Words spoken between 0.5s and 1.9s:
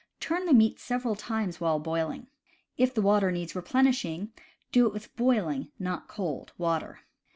meat several times while